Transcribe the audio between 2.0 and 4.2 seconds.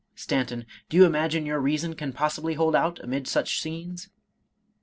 possibly hold out amid such scenes?